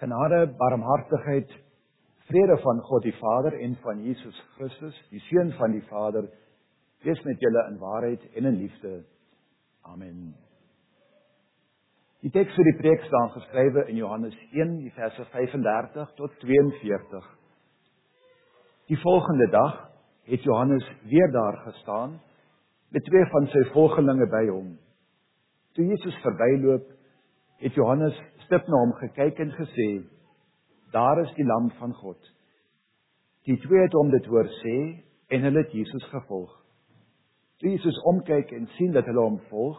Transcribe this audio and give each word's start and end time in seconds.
Genade, 0.00 0.46
barmhartigheid, 0.58 1.52
vrede 2.28 2.56
van 2.62 2.80
God 2.80 3.02
die 3.02 3.14
Vader 3.16 3.54
en 3.60 3.76
van 3.82 4.02
Jesus 4.02 4.40
Christus, 4.56 4.96
die 5.10 5.20
seun 5.30 5.52
van 5.56 5.72
die 5.72 5.84
Vader, 5.88 6.28
wees 7.06 7.22
met 7.24 7.40
julle 7.40 7.62
in 7.70 7.78
waarheid 7.78 8.26
en 8.34 8.44
in 8.50 8.58
liefde. 8.60 8.98
Amen. 9.86 10.34
Die 12.24 12.32
teks 12.34 12.54
vir 12.58 12.66
die 12.66 12.78
preek 12.80 13.04
staan 13.06 13.30
geskrywe 13.36 13.86
in 13.90 14.00
Johannes 14.00 14.36
1, 14.50 14.78
die 14.82 14.92
verse 14.96 15.24
35 15.30 16.12
tot 16.18 16.32
42. 16.42 17.28
Die 18.90 18.98
volgende 19.00 19.48
dag 19.52 19.76
het 20.26 20.42
Johannes 20.42 20.84
weer 21.06 21.30
daar 21.32 21.56
gestaan 21.64 22.18
met 22.90 23.04
twee 23.04 23.24
van 23.30 23.46
sy 23.52 23.62
volgelinge 23.72 24.26
by 24.30 24.44
hom. 24.48 24.74
Toe 25.78 25.86
Jesus 25.86 26.16
verbyloop, 26.24 26.90
het 27.62 27.74
Johannes 27.74 28.16
stip 28.46 28.68
na 28.68 28.80
hom 28.84 28.94
gekyk 29.00 29.40
en 29.44 29.52
gesê: 29.58 29.88
"Daar 30.92 31.20
is 31.22 31.34
die 31.36 31.44
lam 31.44 31.70
van 31.78 31.92
God." 31.94 32.18
Die 33.46 33.58
twee 33.62 33.82
het 33.82 33.94
hom 33.94 34.10
dit 34.10 34.26
hoor 34.26 34.48
sê 34.62 34.76
en 35.30 35.42
hulle 35.46 35.62
het 35.62 35.74
Jesus 35.74 36.04
gevolg. 36.10 36.50
Toe 37.58 37.70
Jesus 37.70 37.98
omkyk 38.12 38.52
en 38.52 38.66
sien 38.76 38.92
dat 38.92 39.06
hulle 39.06 39.22
hom 39.22 39.38
volg, 39.50 39.78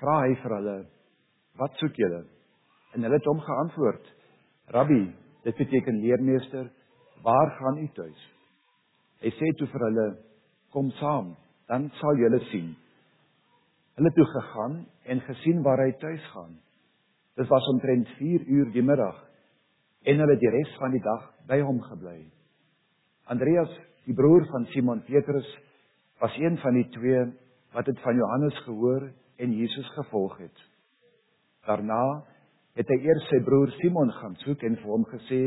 vra 0.00 0.20
hy 0.26 0.34
vir 0.42 0.54
hulle: 0.56 0.76
"Wat 1.58 1.74
soek 1.82 1.96
julle?" 1.96 2.24
En 2.94 3.02
hulle 3.02 3.18
het 3.18 3.30
hom 3.30 3.40
geantwoord: 3.40 4.04
"Rabbi, 4.74 5.02
dit 5.44 5.56
beteken 5.56 6.00
leermeester, 6.00 6.70
waar 7.22 7.50
gaan 7.58 7.78
u 7.78 7.88
tuis?" 7.94 8.22
Hy 9.20 9.30
sê 9.30 9.56
toe 9.58 9.66
vir 9.66 9.84
hulle: 9.88 10.08
"Kom 10.70 10.90
saam, 10.90 11.36
dan 11.68 11.90
sal 12.00 12.16
julle 12.16 12.40
sien." 12.50 12.76
Hulle 13.98 14.10
toe 14.14 14.26
gegaan 14.26 14.86
en 15.04 15.20
gesien 15.20 15.62
waar 15.62 15.78
hy 15.82 15.92
tuis 15.92 16.26
gaan. 16.32 16.58
Dit 17.38 17.46
was 17.46 17.66
omtrent 17.66 18.08
4 18.18 18.46
uur 18.46 18.70
die 18.74 18.82
middag 18.82 19.18
en 20.02 20.18
hulle 20.18 20.36
die 20.40 20.50
res 20.50 20.70
van 20.80 20.90
die 20.90 21.02
dag 21.04 21.26
by 21.46 21.60
hom 21.62 21.78
gebly. 21.86 22.16
Andreas, 23.30 23.70
die 24.08 24.16
broer 24.16 24.46
van 24.50 24.66
Simon 24.72 25.04
Petrus, 25.06 25.46
was 26.18 26.34
een 26.40 26.58
van 26.58 26.74
die 26.74 26.88
twee 26.96 27.20
wat 27.76 27.86
dit 27.86 28.00
van 28.02 28.18
Johannes 28.18 28.58
gehoor 28.64 29.06
en 29.38 29.54
Jesus 29.54 29.86
gevolg 29.94 30.34
het. 30.38 30.64
Daarna 31.68 32.24
het 32.78 32.90
hy 32.90 32.98
eers 33.06 33.28
sy 33.30 33.38
broer 33.46 33.70
Simon 33.76 34.10
gaan 34.18 34.34
soek 34.42 34.64
en 34.66 34.80
vir 34.80 34.90
hom 34.90 35.06
gesê: 35.12 35.40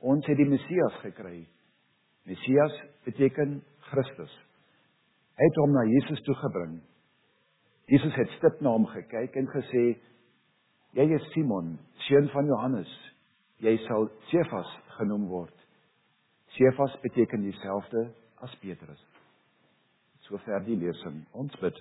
"Ons 0.00 0.24
het 0.26 0.40
die 0.40 0.48
Messias 0.48 0.96
gekry." 1.02 1.44
Messias 2.24 2.80
beteken 3.04 3.60
Christus. 3.90 4.32
Hy 5.36 5.44
het 5.50 5.60
hom 5.60 5.72
na 5.76 5.84
Jesus 5.84 6.24
toe 6.24 6.34
gebring. 6.40 6.80
Jesus 7.92 8.16
het 8.16 8.36
stip 8.38 8.60
na 8.60 8.72
hom 8.72 8.86
gekyk 8.88 9.36
en 9.36 9.52
gesê: 9.52 9.84
Jy 10.94 11.08
is 11.16 11.24
Simon, 11.32 11.74
seun 12.06 12.28
van 12.30 12.46
Johannes. 12.46 12.90
Jy 13.64 13.74
sal 13.86 14.06
Sefas 14.30 14.70
genoem 14.98 15.26
word. 15.30 15.56
Sefas 16.54 16.94
beteken 17.02 17.42
dieselfde 17.42 18.06
as 18.46 18.54
Petrus. 18.62 19.00
Sover 20.28 20.62
die 20.66 20.78
lesing. 20.78 21.24
Ons 21.34 21.54
bid. 21.62 21.80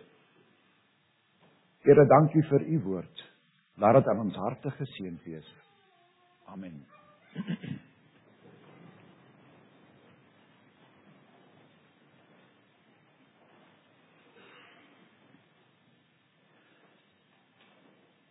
Here, 1.85 2.07
dankie 2.09 2.43
vir 2.49 2.65
u 2.73 2.81
woord. 2.87 3.23
Laat 3.77 3.99
dit 3.99 4.09
aan 4.11 4.25
ons 4.25 4.37
harte 4.39 4.71
geseën 4.79 5.17
wees. 5.25 5.49
Amen. 6.53 6.85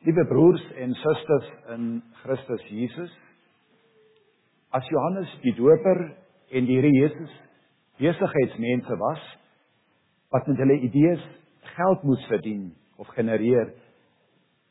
Liewe 0.02 0.24
broers 0.26 0.62
en 0.82 0.94
susters 0.94 1.50
in 1.70 2.02
Christus 2.24 2.62
Jesus, 2.66 3.10
as 4.74 4.88
Johannes 4.90 5.30
die 5.44 5.52
Doper 5.54 6.00
en 6.50 6.66
die 6.66 6.80
Here 6.80 6.90
Jesus 6.90 7.30
besigheidsmense 8.02 8.98
was 8.98 9.22
wat 10.34 10.50
met 10.50 10.58
hulle 10.58 10.80
idees 10.88 11.22
geld 11.76 12.02
moes 12.02 12.26
verdien 12.32 12.72
of 12.98 13.14
genereer, 13.14 13.70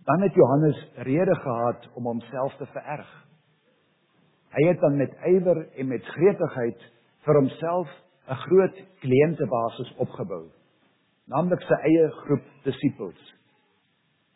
dan 0.03 0.27
het 0.27 0.35
Johannes 0.35 0.83
rede 1.07 1.39
gehad 1.45 1.89
om 1.95 2.11
homself 2.11 2.59
te 2.59 2.67
vererg. 2.75 3.09
Hy 4.51 4.67
het 4.67 4.83
dan 4.83 4.99
met 4.99 5.15
ywer 5.31 5.63
en 5.79 5.93
met 5.95 6.15
gretigheid 6.17 6.89
vir 7.23 7.39
homself 7.39 7.99
'n 8.27 8.43
groot 8.47 8.87
kliëntebasis 8.99 9.95
opgebou, 9.95 10.49
naamlik 11.31 11.61
sy 11.61 11.85
eie 11.87 12.09
groep 12.25 12.57
disippels. 12.67 13.31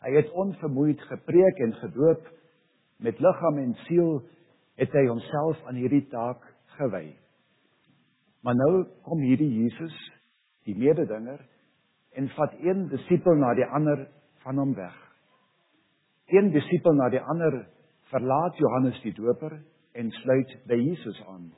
Hy 0.06 0.12
het 0.14 0.28
onvermoeid 0.38 1.00
gepreek 1.08 1.58
en 1.64 1.72
gedoop 1.80 2.26
met 3.02 3.18
liggaam 3.18 3.56
en 3.58 3.72
siel 3.88 4.20
het 4.78 4.92
hy 4.94 5.02
homself 5.08 5.62
aan 5.66 5.80
hierdie 5.80 6.04
taak 6.12 6.44
gewy. 6.76 7.08
Maar 8.46 8.54
nou 8.54 8.84
kom 9.02 9.18
hierdie 9.24 9.50
Jesus, 9.50 9.94
die 10.68 10.76
mededinger, 10.78 11.40
en 12.14 12.28
vat 12.36 12.54
een 12.62 12.86
disipel 12.92 13.34
na 13.40 13.50
die 13.58 13.66
ander 13.66 14.04
van 14.44 14.60
hom 14.62 14.74
weg. 14.78 14.94
Een 16.30 16.52
disipel 16.54 16.94
na 16.94 17.08
die 17.10 17.22
ander 17.22 17.64
verlaat 18.12 18.60
Johannes 18.62 19.00
die 19.02 19.14
Doper 19.16 19.56
en 19.98 20.12
sluit 20.20 20.54
by 20.70 20.78
Jesus 20.78 21.18
aan. 21.26 21.48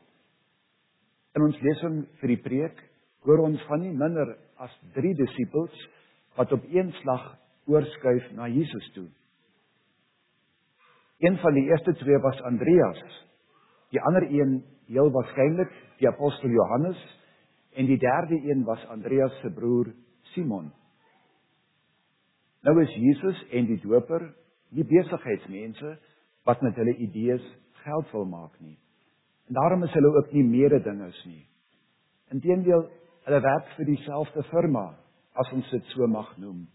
In 1.37 1.45
ons 1.45 1.61
lesing 1.61 2.01
vir 2.23 2.33
die 2.33 2.41
preek 2.49 2.81
hoor 3.29 3.45
ons 3.45 3.61
van 3.69 3.85
nie 3.85 3.93
minder 3.93 4.33
as 4.57 4.73
3 4.97 5.13
disipels 5.21 5.85
wat 6.39 6.53
op 6.57 6.65
een 6.73 6.95
slag 7.03 7.29
oorskuif 7.69 8.31
na 8.37 8.49
Jesus 8.49 8.91
toe. 8.97 9.07
Een 11.19 11.39
van 11.39 11.55
die 11.55 11.67
eerste 11.71 11.95
twee 11.99 12.19
was 12.19 12.41
Andreas. 12.43 13.01
Die 13.91 14.01
ander 14.01 14.27
een, 14.31 14.65
heel 14.87 15.11
waarskynlik, 15.11 15.73
die 15.99 16.09
apostel 16.09 16.51
Johannes 16.51 17.01
en 17.75 17.87
die 17.87 17.99
derde 17.99 18.39
een 18.51 18.65
was 18.65 18.87
Andreas 18.87 19.35
se 19.41 19.51
broer 19.51 19.93
Simon. 20.33 20.71
Nou 22.63 22.81
is 22.83 22.95
Jesus 22.95 23.45
en 23.51 23.67
die 23.67 23.81
doper 23.83 24.25
nie 24.75 24.85
besigheidsmense 24.85 25.97
wat 26.49 26.63
met 26.63 26.77
hulle 26.77 26.97
idees 26.97 27.45
geld 27.85 28.11
wil 28.13 28.25
maak 28.25 28.57
nie. 28.61 28.79
En 29.49 29.55
daarom 29.55 29.85
is 29.85 29.93
hulle 29.93 30.15
ook 30.17 30.33
nie 30.33 30.45
mededingers 30.45 31.21
nie. 31.25 31.45
Inteendeel, 32.33 32.89
hulle 33.25 33.41
werk 33.41 33.71
vir 33.77 33.89
dieselfde 33.89 34.43
firma 34.51 34.91
as 35.39 35.53
ons 35.55 35.71
dit 35.71 35.95
so 35.95 36.07
mag 36.11 36.35
noem. 36.41 36.67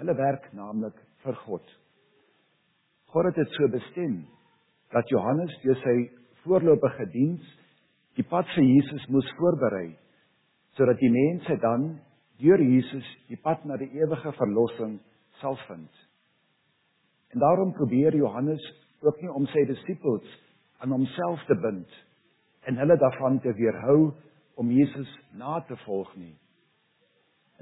Hulle 0.00 0.14
werk 0.18 0.50
naamlik 0.52 0.96
vir 1.24 1.36
God. 1.46 1.66
God 3.14 3.28
het 3.30 3.38
dit 3.38 3.52
so 3.54 3.68
bestem 3.70 4.16
dat 4.94 5.10
Johannes 5.10 5.52
deur 5.62 5.78
sy 5.82 5.96
voorlopige 6.44 7.06
diens 7.12 7.44
die 8.18 8.26
pad 8.26 8.48
vir 8.54 8.66
Jesus 8.66 9.06
moes 9.10 9.28
voorberei 9.38 9.92
sodat 10.74 10.98
die 10.98 11.12
mense 11.14 11.56
dan 11.62 11.86
deur 12.42 12.58
Jesus 12.58 13.06
die 13.28 13.38
pad 13.38 13.62
na 13.64 13.78
die 13.78 13.90
ewige 13.94 14.32
verlossing 14.34 14.98
sal 15.40 15.58
vind. 15.68 15.90
En 17.30 17.42
daarom 17.42 17.72
probeer 17.78 18.16
Johannes 18.18 18.62
ook 19.02 19.20
nie 19.22 19.30
om 19.30 19.46
sy 19.52 19.64
disippels 19.68 20.26
aan 20.82 20.94
homself 20.94 21.42
te 21.46 21.54
bind 21.62 21.98
en 22.66 22.78
hulle 22.80 22.96
daarvan 22.98 23.38
te 23.44 23.52
weerhou 23.54 24.12
om 24.58 24.70
Jesus 24.70 25.10
na 25.38 25.60
te 25.68 25.76
volg 25.84 26.10
nie. 26.16 26.34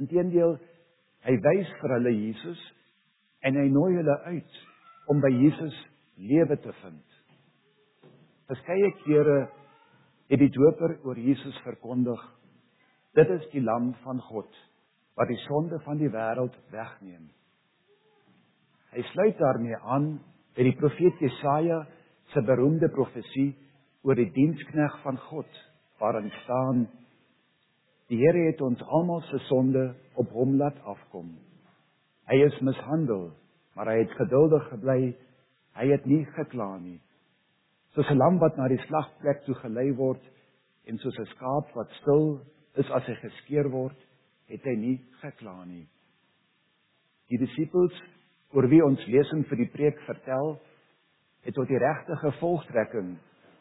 Inteendeel, 0.00 0.56
Hy 1.22 1.36
wys 1.38 1.72
vir 1.80 1.94
hulle 1.96 2.12
Jesus 2.16 2.60
en 3.46 3.58
hy 3.58 3.68
nooi 3.70 3.92
hulle 3.94 4.16
uit 4.26 4.60
om 5.12 5.20
by 5.22 5.30
Jesus 5.34 5.76
lewe 6.18 6.56
te 6.62 6.72
vind. 6.82 7.04
Verskeie 8.50 8.90
kere 9.04 9.38
het 10.32 10.40
die 10.40 10.50
doper 10.52 10.96
oor 11.06 11.18
Jesus 11.18 11.56
verkondig: 11.66 12.20
Dit 13.14 13.30
is 13.30 13.46
die 13.52 13.62
lam 13.62 13.92
van 14.02 14.20
God 14.30 14.50
wat 15.18 15.28
die 15.28 15.40
sonde 15.44 15.78
van 15.84 15.98
die 16.00 16.10
wêreld 16.10 16.54
wegneem. 16.72 17.26
Hy 18.92 19.02
sluit 19.12 19.38
daarmee 19.38 19.78
aan 19.94 20.14
by 20.56 20.64
die 20.66 20.76
profeet 20.80 21.20
Jesaja 21.20 21.82
se 22.32 22.42
beroemde 22.48 22.88
profesie 22.92 23.52
oor 24.02 24.18
die 24.18 24.30
dienskneg 24.34 24.98
van 25.04 25.20
God 25.28 25.60
waarin 26.00 26.32
staan 26.42 26.86
Die 28.12 28.18
Here 28.20 28.42
het 28.44 28.60
ons 28.60 28.80
almal 28.92 29.22
se 29.30 29.38
sonde 29.46 29.94
op 30.20 30.28
hom 30.36 30.58
laat 30.60 30.76
afkom. 30.84 31.30
Hy 32.28 32.36
is 32.44 32.58
mishandel, 32.60 33.30
maar 33.72 33.88
hy 33.88 34.02
het 34.02 34.16
geduldig 34.18 34.66
gebly. 34.68 35.14
Hy 35.80 35.86
het 35.88 36.04
nie 36.04 36.20
gekla 36.36 36.74
nie. 36.76 36.98
Soos 37.96 38.10
'n 38.12 38.20
lam 38.20 38.36
wat 38.38 38.56
na 38.56 38.68
die 38.68 38.82
slagplek 38.84 39.40
toe 39.46 39.54
gelei 39.54 39.94
word 39.96 40.20
en 40.84 40.98
soos 40.98 41.18
'n 41.18 41.30
skaap 41.32 41.72
wat 41.74 41.88
stil 42.00 42.44
is 42.76 42.90
as 42.90 43.06
hy 43.06 43.14
geskeer 43.14 43.70
word, 43.70 43.96
het 44.48 44.62
hy 44.64 44.76
nie 44.76 45.00
gekla 45.22 45.64
nie. 45.64 45.86
Die 47.28 47.38
disippels 47.38 47.96
oor 48.52 48.68
wie 48.68 48.84
ons 48.84 49.06
lesing 49.06 49.46
vir 49.48 49.56
die 49.56 49.72
preek 49.72 50.00
vertel, 50.00 50.60
het 51.44 51.54
tot 51.54 51.68
die 51.68 51.78
regte 51.78 52.16
gevolgtrekking 52.16 53.16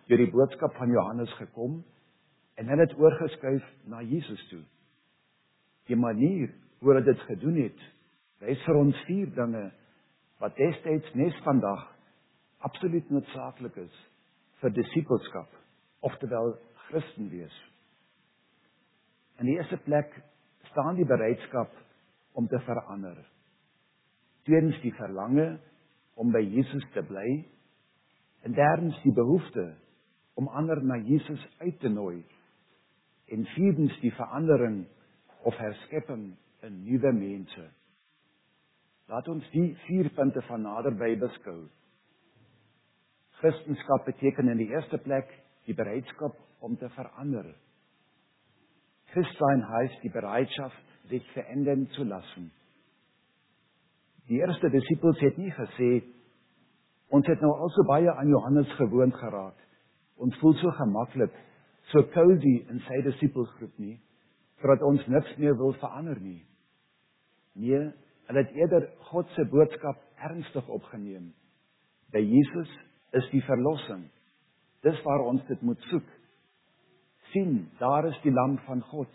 deur 0.07 0.17
die 0.17 0.31
boodskap 0.31 0.75
van 0.75 0.91
Johannes 0.91 1.33
gekom 1.39 1.83
en 2.59 2.67
hulle 2.67 2.85
het 2.85 2.97
oorgeskuif 2.99 3.65
na 3.89 4.01
Jesus 4.01 4.41
toe. 4.49 4.61
Die 5.89 5.97
manier 5.97 6.51
hoe 6.79 6.93
hulle 6.93 7.05
dit 7.05 7.19
gedoen 7.29 7.57
het, 7.61 7.81
wys 8.41 8.61
vir 8.65 8.79
ons 8.79 9.03
vier 9.07 9.29
dinge 9.37 9.67
wat 10.41 10.57
destyds 10.57 11.13
nes 11.17 11.35
vandag 11.45 11.83
absoluut 12.65 13.09
noodsaaklik 13.13 13.77
is 13.83 13.99
vir 14.61 14.73
disippelskap, 14.73 15.49
oftewel 16.05 16.55
Christen 16.87 17.29
wees. 17.31 17.53
In 19.41 19.49
die 19.49 19.57
eerste 19.57 19.79
plek 19.85 20.13
staan 20.69 20.97
die 20.99 21.07
bereidskap 21.07 21.73
om 22.37 22.47
te 22.47 22.59
verander. 22.65 23.17
Tweedens 24.45 24.77
die 24.83 24.93
verlange 24.97 25.55
om 26.21 26.33
by 26.33 26.41
Jesus 26.45 26.85
te 26.93 27.01
bly 27.05 27.27
en 28.45 28.57
derdens 28.57 28.97
die 29.05 29.13
behoefte 29.13 29.71
om 30.37 30.49
ander 30.57 30.81
na 30.85 30.97
Jesus 31.05 31.41
uit 31.61 31.79
te 31.81 31.89
nooi 31.89 32.21
en 33.31 33.45
vierdens 33.55 33.95
die 34.03 34.13
verandering 34.13 34.83
of 35.47 35.57
herskepping 35.57 36.31
in 36.67 36.83
nuwe 36.85 37.11
mense. 37.15 37.67
Laat 39.11 39.27
ons 39.31 39.47
die 39.55 39.71
vier 39.87 40.11
punte 40.15 40.43
van 40.47 40.63
naderby 40.67 41.15
beskou. 41.19 41.65
Christendom 43.41 44.05
beteken 44.05 44.51
in 44.53 44.61
die 44.61 44.69
eerste 44.69 44.99
plek 45.01 45.31
die 45.65 45.75
bereidskap 45.75 46.37
om 46.61 46.77
te 46.77 46.89
verander. 46.93 47.47
Christsein 49.11 49.67
heißt 49.67 50.03
die 50.03 50.13
Bereitschaft, 50.13 50.83
sich 51.09 51.25
verändern 51.33 51.87
zu 51.95 52.03
lassen. 52.03 52.51
Die 54.29 54.39
eerste 54.39 54.69
disippels 54.69 55.19
het 55.19 55.37
nie 55.37 55.51
gesê 55.51 55.89
ons 57.11 57.27
het 57.27 57.41
nou 57.43 57.51
al 57.51 57.71
so 57.75 57.83
aan 57.91 58.29
Johannes 58.29 58.71
gewoond 58.77 59.15
geraak. 59.15 59.57
Ons 60.15 60.37
voel 60.39 60.53
so 60.61 60.71
gemaklik, 60.71 61.33
so 61.91 62.03
cozy 62.13 62.55
in 62.69 62.79
sy 62.87 63.01
disippelgroep 63.05 63.77
nie, 63.79 63.97
sodat 64.61 64.83
ons 64.85 65.03
niks 65.11 65.35
meer 65.41 65.57
wil 65.59 65.73
verander 65.81 66.19
nie. 66.21 66.39
Nee, 67.59 67.83
hulle 68.29 68.43
het 68.45 68.55
eerder 68.55 68.87
God 69.09 69.29
se 69.35 69.45
boodskap 69.51 69.99
ernstig 70.23 70.67
opgeneem. 70.71 71.31
By 72.13 72.21
Jesus 72.23 72.71
is 73.17 73.27
die 73.33 73.43
verlossing. 73.47 74.05
Dis 74.85 74.97
waar 75.05 75.25
ons 75.27 75.43
dit 75.49 75.61
moet 75.61 75.89
soek. 75.91 76.07
sien, 77.31 77.69
daar 77.79 78.03
is 78.09 78.17
die 78.25 78.31
lam 78.31 78.57
van 78.65 78.81
God, 78.91 79.11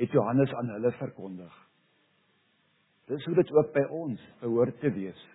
het 0.00 0.10
Johannes 0.16 0.54
aan 0.56 0.70
hulle 0.72 0.92
verkondig. 0.96 1.52
Dis 3.10 3.24
hoe 3.28 3.34
dit 3.34 3.52
ook 3.52 3.72
by 3.74 3.82
ons 3.92 4.20
behoort 4.40 4.78
te 4.80 4.88
wees. 4.94 5.26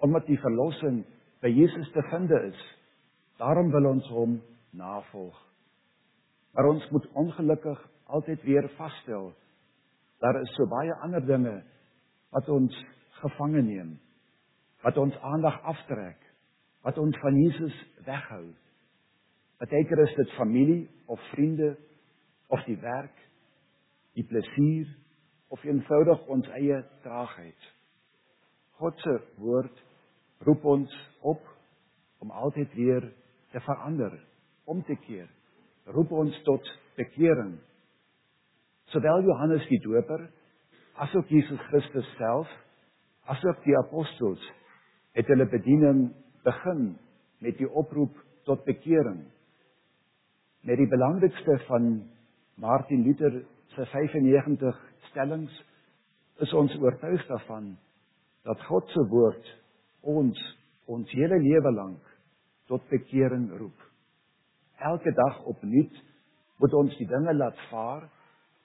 Omdat 0.00 0.24
die 0.30 0.38
verlossing 0.40 1.02
by 1.44 1.50
Jesus 1.52 1.90
te 1.92 2.02
vind 2.08 2.32
is, 2.38 2.64
daarom 3.36 3.68
wil 3.74 3.90
ons 3.90 4.08
hom 4.14 4.38
navolg. 4.72 5.36
Maar 6.54 6.68
ons 6.68 6.90
moet 6.90 7.06
ongelukkig 7.12 7.88
altyd 8.10 8.42
weer 8.42 8.68
vasstel 8.76 9.30
daar 10.20 10.40
is 10.40 10.54
so 10.54 10.66
baie 10.68 10.94
ander 11.00 11.24
dinge 11.26 11.62
wat 12.30 12.48
ons 12.48 12.76
gevange 13.22 13.62
neem, 13.64 13.94
wat 14.84 14.98
ons 15.00 15.16
aandag 15.24 15.56
aftrek, 15.72 16.20
wat 16.84 16.98
ons 17.00 17.16
van 17.22 17.36
Jesus 17.40 17.76
weghou. 18.04 18.44
Partykeer 19.60 20.04
is 20.04 20.14
dit 20.16 20.36
familie 20.36 20.82
of 21.06 21.20
vriende 21.32 21.72
of 22.52 22.62
die 22.68 22.78
werk, 22.80 23.16
die 24.16 24.24
plesier 24.28 24.88
of 25.48 25.64
eenvoudig 25.64 26.28
ons 26.32 26.48
eie 26.60 26.82
traagheid. 27.04 27.68
God 28.80 29.00
se 29.00 29.16
woord 29.40 29.82
roep 30.44 30.64
ons 30.64 30.94
op 31.28 31.42
om 32.20 32.30
altyd 32.30 32.72
weer 32.76 33.08
te 33.52 33.60
verander, 33.64 34.14
om 34.64 34.84
te 34.84 34.96
keer. 35.06 35.28
Roep 35.90 36.12
ons 36.12 36.36
tot 36.46 36.66
bekering. 36.98 37.56
Sowel 38.94 39.24
Johannes 39.26 39.66
die 39.70 39.80
Doper 39.82 40.28
asook 41.02 41.30
Jesus 41.32 41.60
Christus 41.70 42.06
self, 42.18 42.50
asook 43.30 43.62
die 43.64 43.76
apostels 43.78 44.42
het 45.18 45.28
hulle 45.30 45.46
bediening 45.50 46.10
begin 46.46 46.94
met 47.42 47.58
die 47.58 47.68
oproep 47.68 48.14
tot 48.48 48.62
bekering. 48.68 49.24
Met 50.66 50.78
die 50.78 50.88
belangrikste 50.90 51.58
van 51.66 51.90
Martin 52.60 53.04
Luther 53.06 53.42
se 53.74 53.86
95 53.86 54.80
stellings 55.10 55.52
is 56.44 56.52
ons 56.56 56.74
oortuig 56.80 57.26
daarvan 57.28 57.72
dat 58.48 58.62
God 58.68 58.88
se 58.94 59.04
woord 59.10 59.54
ons 60.14 60.38
ons 60.90 61.12
hele 61.14 61.38
lewe 61.42 61.72
lank 61.76 62.16
tot 62.70 62.86
bekering 62.90 63.50
roep. 63.58 63.89
Elke 64.80 65.12
dag 65.12 65.42
opnuut 65.44 66.02
moet 66.60 66.74
ons 66.74 66.96
die 66.96 67.08
dinge 67.08 67.34
laat 67.34 67.58
vaar 67.68 68.06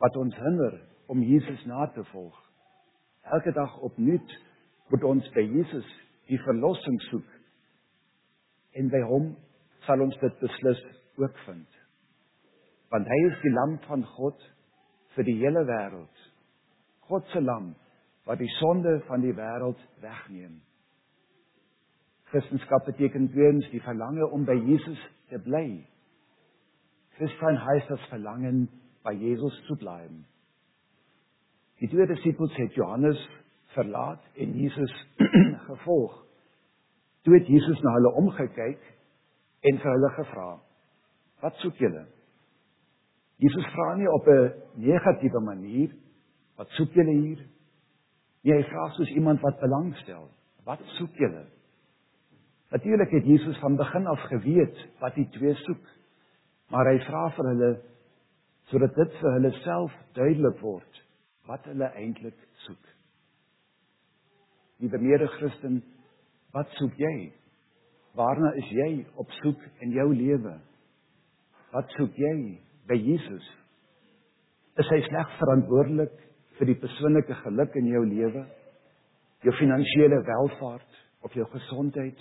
wat 0.04 0.16
ons 0.20 0.36
hinder 0.36 0.80
om 1.12 1.24
Jesus 1.24 1.64
na 1.66 1.88
te 1.92 2.04
volg. 2.12 2.36
Elke 3.36 3.52
dag 3.52 3.78
opnuut 3.84 4.36
moet 4.92 5.04
ons 5.04 5.30
by 5.36 5.44
Jesus 5.44 5.88
die 6.30 6.40
verlossing 6.46 7.00
soek. 7.10 7.28
En 8.76 8.92
by 8.92 9.02
hom 9.08 9.32
sal 9.86 10.04
ons 10.04 10.18
dit 10.22 10.40
beslis 10.42 10.84
ook 11.22 11.42
vind. 11.46 11.82
Want 12.94 13.10
hy 13.10 13.20
is 13.30 13.42
die 13.44 13.54
lam 13.54 13.76
van 13.88 14.06
God 14.16 14.46
vir 15.16 15.28
die 15.28 15.38
hele 15.42 15.66
wêreld. 15.68 16.24
God 17.10 17.28
se 17.34 17.42
lam 17.42 17.74
wat 18.26 18.40
die 18.42 18.52
sonde 18.58 18.98
van 19.08 19.22
die 19.22 19.34
wêreld 19.38 19.82
wegneem. 20.02 20.62
Christendom 22.32 22.82
beteken 22.86 23.30
tweens 23.32 23.68
die 23.72 23.84
verlange 23.86 24.26
om 24.34 24.46
by 24.46 24.56
Jesus 24.58 25.02
te 25.30 25.40
bly. 25.40 25.86
Christen 27.18 27.66
heißt 27.66 27.90
das 27.90 28.02
Verlangen 28.10 28.70
bei 29.04 29.14
Jesus 29.14 29.54
zu 29.68 29.76
bleiben. 29.76 30.26
Die 31.80 31.88
twee 31.88 32.08
disippels 32.08 32.52
het 32.58 32.74
Johannes 32.74 33.18
verlaat 33.74 34.22
en 34.36 34.54
Jesus 34.54 34.92
gevolg. 35.68 36.26
Toe 37.24 37.38
het 37.38 37.48
Jesus 37.48 37.82
na 37.82 37.94
hulle 37.94 38.12
omgekyk 38.22 38.82
en 39.62 39.80
vir 39.80 39.92
hulle 39.92 40.12
gevra: 40.20 40.50
"Wat 41.42 41.56
soek 41.64 41.80
julle?" 41.82 42.06
Jesus 43.38 43.66
vra 43.74 43.96
nie 43.96 44.08
op 44.12 44.28
'n 44.28 44.54
negatiewe 44.76 45.40
manier: 45.40 45.96
"Wat 46.56 46.70
soek 46.70 46.94
julle 46.94 47.12
hier?" 47.12 47.46
Nee, 48.44 48.54
hy 48.54 48.64
vra 48.64 48.90
soos 48.90 49.10
iemand 49.10 49.42
wat 49.42 49.60
belangstel: 49.60 50.30
"Wat 50.64 50.82
soek 50.98 51.16
julle?" 51.16 51.46
Natuurlik 52.72 53.12
het 53.12 53.26
Jesus 53.26 53.60
van 53.60 53.76
begin 53.76 54.08
af 54.08 54.20
geweet 54.20 54.88
wat 55.00 55.16
die 55.16 55.30
twee 55.30 55.54
soek, 55.54 55.84
maar 56.74 56.90
hy 56.90 56.98
vra 57.06 57.24
vir 57.38 57.50
hulle 57.52 57.72
sodat 58.72 58.96
dit 58.98 59.18
vir 59.22 59.36
hulle 59.38 59.52
self 59.62 59.98
duidelik 60.18 60.62
word 60.64 61.02
wat 61.46 61.66
hulle 61.70 61.90
eintlik 62.00 62.38
soek. 62.66 62.86
Liewe 64.82 65.00
mede-Christen, 65.00 65.80
wat 66.56 66.72
soek 66.80 66.98
jy? 67.00 67.30
Waarna 68.18 68.52
is 68.60 68.72
jy 68.74 68.90
op 69.22 69.32
soek 69.42 69.62
in 69.86 69.94
jou 69.96 70.08
lewe? 70.16 70.56
Wat 71.75 71.92
soek 72.00 72.18
jy 72.18 72.36
by 72.89 72.98
Jesus? 72.98 73.46
Is 74.80 74.89
hy 74.92 75.01
slegs 75.06 75.38
verantwoordelik 75.39 76.16
vir 76.58 76.72
die 76.72 76.80
persoonlike 76.80 77.38
geluk 77.44 77.75
in 77.80 77.92
jou 77.92 78.04
lewe? 78.08 78.46
Jou 79.46 79.54
finansiële 79.60 80.22
welfaart 80.28 81.01
of 81.28 81.36
jou 81.38 81.46
gesondheid? 81.54 82.18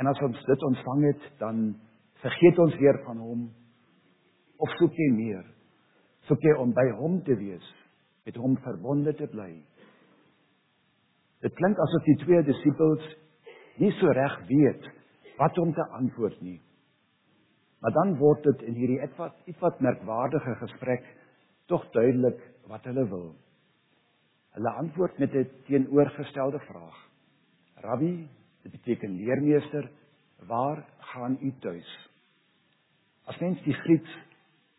En 0.00 0.10
as 0.10 0.20
ons 0.24 0.44
dit 0.50 0.64
ontvang 0.70 1.06
het, 1.12 1.28
dan 1.40 1.62
vergeet 2.22 2.58
ons 2.58 2.76
weer 2.76 3.02
van 3.04 3.18
hom 3.18 3.48
of 4.58 4.70
soek 4.78 4.92
jy 4.92 5.10
meer? 5.14 5.44
Soek 6.26 6.42
jy 6.42 6.54
om 6.58 6.72
by 6.74 6.90
hom 6.98 7.22
te 7.24 7.36
wees? 7.38 7.74
met 8.28 8.36
hom 8.36 8.58
verbonde 8.60 9.14
te 9.16 9.26
bly. 9.32 9.54
Dit 11.40 11.54
klink 11.56 11.78
asof 11.80 12.04
die 12.04 12.16
twee 12.20 12.42
disippels 12.44 13.06
nie 13.80 13.88
so 13.96 14.12
reg 14.12 14.34
weet 14.50 14.88
wat 15.38 15.58
om 15.62 15.72
te 15.72 15.86
antwoord 15.96 16.42
nie. 16.44 16.58
Maar 17.80 17.94
dan 17.94 18.16
word 18.20 18.44
dit 18.44 18.66
in 18.68 18.76
hierdie 18.76 18.98
etwat 19.06 19.38
ietwat 19.48 19.80
merkwaardige 19.80 20.56
gesprek 20.60 21.06
tog 21.72 21.86
duidelik 21.94 22.42
wat 22.68 22.84
hulle 22.90 23.06
wil. 23.08 23.30
Hulle 24.58 24.74
antwoord 24.82 25.18
met 25.18 25.32
'n 25.32 25.48
teenoorgestelde 25.66 26.60
vraag. 26.68 26.98
Rabbi, 27.80 28.28
dit 28.62 28.72
beteken 28.72 29.16
leermeester, 29.16 29.90
waar 30.46 30.84
gaan 30.98 31.38
u 31.40 31.52
tuis? 31.60 32.07
As 33.28 33.36
mens 33.40 33.60
die 33.66 33.76
Grieks 33.84 34.12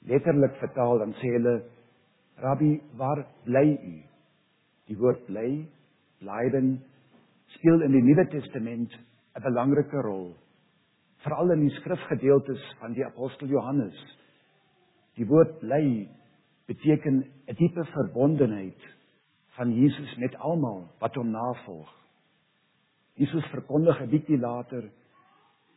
letterlik 0.10 0.56
vertaal 0.62 1.04
dan 1.04 1.14
sê 1.22 1.34
hulle 1.36 1.60
Rabbi, 2.40 2.78
waar 2.98 3.26
bly 3.46 3.68
u? 3.76 3.96
Die 4.90 4.98
woord 4.98 5.26
bly, 5.28 5.50
blyden 6.24 6.78
speel 7.58 7.84
in 7.86 7.94
die 7.94 8.06
Nuwe 8.06 8.26
Testament 8.32 8.96
'n 9.36 9.44
belangrike 9.44 10.02
rol. 10.02 10.32
Veral 11.26 11.52
in 11.52 11.68
die 11.68 11.76
skrifgedeeltes 11.82 12.64
van 12.80 12.94
die 12.94 13.06
apostel 13.06 13.48
Johannes. 13.48 13.98
Die 15.16 15.28
woord 15.28 15.60
bly 15.60 16.08
beteken 16.66 17.26
'n 17.48 17.56
diepe 17.56 17.86
verbondenheid 17.86 18.82
van 19.58 19.74
Jesus 19.74 20.16
met 20.18 20.36
almal 20.36 20.88
wat 21.00 21.16
hom 21.16 21.32
navolg. 21.32 21.90
Jesus 23.16 23.46
verkondig 23.52 24.02
'n 24.02 24.10
bietjie 24.10 24.40
later: 24.40 24.90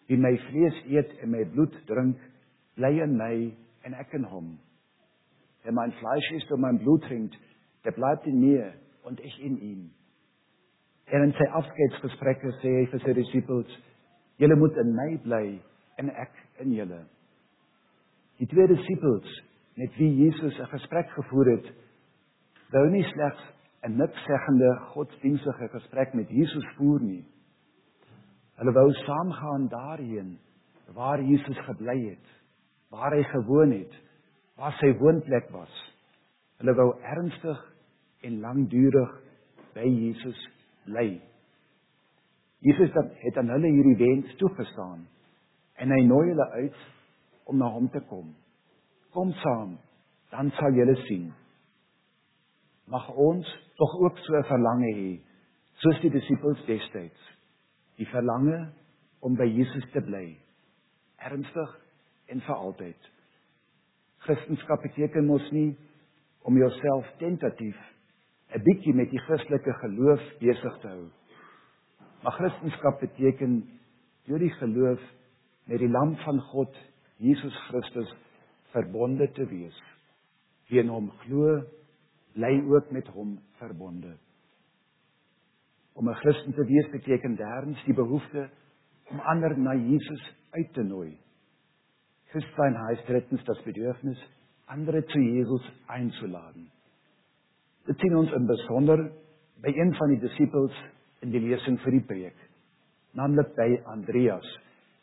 "Wie 0.06 0.16
my 0.16 0.38
vlees 0.38 0.84
eet 0.86 1.18
en 1.18 1.30
my 1.30 1.44
bloed 1.44 1.74
drink, 1.86 2.16
bly 2.76 3.00
in 3.02 3.16
my 3.16 3.52
en 3.84 3.94
ek 3.94 4.12
in 4.12 4.24
hom." 4.24 4.58
Wer 5.62 5.72
mein 5.72 5.92
Fleisch 5.92 6.32
isst 6.32 6.50
und 6.50 6.60
mein 6.60 6.78
Blut 6.78 7.02
trinkt, 7.02 7.36
der 7.84 7.92
bleibt 7.92 8.26
in 8.26 8.40
mir 8.40 8.72
und 9.04 9.20
ich 9.20 9.40
in 9.40 9.60
ihm. 9.60 9.90
En 11.06 11.22
in 11.22 11.32
sy 11.32 11.46
afskeidsgesprekke 11.58 12.52
sê 12.62 12.70
hy 12.80 12.84
vir 12.90 13.02
sy 13.04 13.14
disippels: 13.18 13.72
Julle 14.40 14.56
moet 14.56 14.76
in 14.80 14.94
my 14.96 15.08
bly 15.24 15.46
en 16.00 16.10
ek 16.10 16.38
in 16.64 16.72
julle. 16.72 17.02
Die 18.40 18.48
twee 18.48 18.66
disippels 18.70 19.34
met 19.76 19.92
wie 19.98 20.10
Jesus 20.24 20.58
'n 20.58 20.70
gesprek 20.72 21.10
gevoer 21.10 21.50
het, 21.56 21.66
wou 22.72 22.88
nie 22.90 23.04
slegs 23.04 23.42
'n 23.84 23.96
nikszeggende 23.96 24.70
godsdienstige 24.94 25.68
gesprek 25.68 26.14
met 26.14 26.28
Jesus 26.30 26.66
voer 26.76 27.00
nie. 27.00 27.24
Hulle 28.56 28.72
wou 28.72 28.92
saamgaan 28.92 29.68
daarheen 29.68 30.38
waar 30.94 31.20
Jesus 31.22 31.58
gebly 31.58 31.98
het, 32.08 32.26
waar 32.92 33.14
hy 33.16 33.22
gewoon 33.32 33.72
het, 33.72 33.92
waar 34.60 34.74
sy 34.80 34.92
woonplek 35.00 35.48
was. 35.54 35.72
Hulle 36.60 36.74
wou 36.76 36.90
ernstig 37.00 37.60
en 38.28 38.40
langdurig 38.44 39.14
by 39.72 39.86
Jesus 39.88 40.38
bly. 40.84 41.16
Jesus 42.62 42.92
het 43.24 43.38
aan 43.40 43.50
hulle 43.50 43.72
hierdie 43.72 43.96
wens 43.98 44.36
toegestaan 44.38 45.06
en 45.82 45.94
hy 45.96 46.02
nooi 46.06 46.26
hulle 46.28 46.48
uit 46.60 46.82
om 47.50 47.58
na 47.58 47.72
hom 47.72 47.88
te 47.90 48.02
kom. 48.10 48.28
Kom 49.16 49.32
saam, 49.40 49.78
dan 50.30 50.52
sal 50.60 50.76
julle 50.76 50.94
sien. 51.08 51.32
Mag 52.92 53.08
ons 53.16 53.48
tog 53.80 53.96
ook 54.04 54.18
so 54.18 54.36
'n 54.36 54.44
verlange 54.44 54.92
hê 54.94 55.20
soos 55.82 56.00
die 56.00 56.10
disippels 56.10 56.64
destyds. 56.66 57.20
Die 57.96 58.06
verlange 58.06 58.72
om 59.20 59.34
by 59.34 59.44
Jesus 59.44 59.90
te 59.92 60.00
bly. 60.00 60.36
Ernstig 61.18 61.81
en 62.26 62.40
vir 62.40 62.54
altyd. 62.54 63.10
Christendom 64.26 64.82
beteken 64.82 65.26
mos 65.26 65.50
nie 65.50 65.76
om 66.42 66.56
jouself 66.58 67.06
tentatief 67.18 67.78
'n 68.54 68.62
bietjie 68.62 68.94
met 68.94 69.10
die 69.10 69.20
Christelike 69.20 69.72
geloof 69.72 70.22
besig 70.38 70.78
te 70.80 70.88
hou. 70.88 71.06
Maar 72.22 72.32
Christendom 72.32 72.98
beteken 73.00 73.80
deur 74.26 74.38
die 74.38 74.54
geloof 74.58 75.00
met 75.64 75.78
die 75.78 75.88
lam 75.88 76.16
van 76.16 76.40
God, 76.40 76.76
Jesus 77.16 77.56
Christus, 77.68 78.14
verbonde 78.72 79.30
te 79.32 79.46
wees. 79.46 79.78
Wie 80.68 80.80
in 80.80 80.88
hom 80.88 81.10
glo, 81.24 81.62
bly 82.34 82.52
ook 82.68 82.90
met 82.90 83.08
hom 83.14 83.38
verbonde. 83.60 84.16
Om 85.92 86.08
'n 86.08 86.14
Christen 86.14 86.52
te 86.52 86.64
wees 86.64 86.90
beteken 86.90 87.36
derdens 87.36 87.84
die 87.84 87.94
behoefte 87.94 88.50
om 89.10 89.20
ander 89.20 89.58
na 89.58 89.74
Jesus 89.74 90.34
uit 90.50 90.72
te 90.72 90.82
nooi. 90.82 91.18
Christsein 92.32 92.78
heißt 92.86 93.08
drittens 93.08 93.44
das 93.44 93.60
Bedürfnis, 93.62 94.18
andere 94.66 95.04
zu 95.06 95.18
Jesus 95.18 95.62
einzuladen. 95.86 96.70
Dit 97.86 97.98
sien 98.00 98.14
ons 98.16 98.32
in 98.32 98.46
besonder 98.46 99.02
by 99.60 99.72
een 99.76 99.92
van 99.98 100.14
die 100.14 100.20
disippels 100.22 100.76
in 101.20 101.34
die 101.34 101.42
lesing 101.42 101.76
vir 101.82 101.96
die 101.98 102.04
preek, 102.08 102.38
naamlik 103.18 103.52
by 103.58 103.68
Andreas, 103.92 104.46